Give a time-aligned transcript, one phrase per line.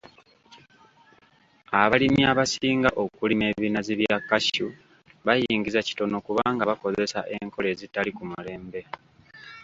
[1.81, 4.69] Abalimi abasinga okulima ebinazi bya cashew
[5.25, 8.81] bayingiza kitono kubanga bakozesa enkola ezitali ku mulembe.